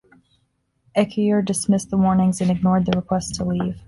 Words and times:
Ecuyer 0.97 1.43
dismissed 1.45 1.91
the 1.91 1.97
warnings 1.97 2.41
and 2.41 2.49
ignored 2.49 2.87
the 2.87 2.91
requests 2.97 3.37
to 3.37 3.43
leave. 3.45 3.79